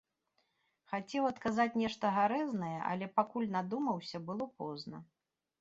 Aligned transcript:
Хацеў 0.93 1.27
адказаць 1.31 1.79
нешта 1.83 2.11
гарэзнае, 2.17 2.73
але, 2.91 3.11
пакуль 3.19 3.49
надумаўся, 3.57 4.25
было 4.31 4.53
позна. 4.65 5.07